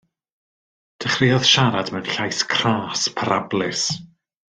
[1.01, 3.85] Dechreuodd siarad mewn llais cras, parablus.